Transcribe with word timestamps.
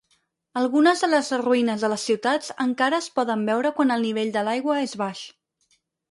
Algunes 0.59 1.01
de 1.05 1.09
les 1.09 1.27
ruïnes 1.41 1.83
de 1.85 1.89
les 1.91 2.05
ciutats 2.09 2.49
encara 2.65 2.99
es 3.05 3.09
poden 3.19 3.43
veure 3.49 3.73
quan 3.81 3.97
el 3.97 4.01
nivell 4.07 4.31
de 4.39 4.43
l'aigua 4.49 4.79
és 4.87 4.97
baix. 5.03 5.21